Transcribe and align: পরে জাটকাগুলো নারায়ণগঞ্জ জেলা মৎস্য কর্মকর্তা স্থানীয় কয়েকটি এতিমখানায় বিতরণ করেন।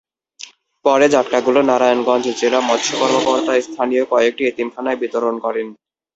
পরে 0.85 1.05
জাটকাগুলো 1.09 1.59
নারায়ণগঞ্জ 1.69 2.25
জেলা 2.41 2.59
মৎস্য 2.61 2.91
কর্মকর্তা 3.01 3.53
স্থানীয় 3.67 4.03
কয়েকটি 4.11 4.41
এতিমখানায় 4.45 4.99
বিতরণ 5.01 5.35
করেন। 5.45 5.67